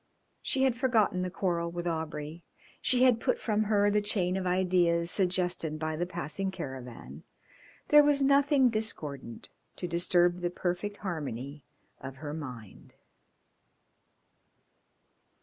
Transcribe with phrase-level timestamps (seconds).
[0.41, 2.43] She had forgotten the quarrel with Aubrey.
[2.81, 7.21] She had put from her the chain of ideas suggested by the passing caravan.
[7.89, 11.65] There was nothing discordant to disturb the perfect harmony
[11.99, 12.95] of her mind.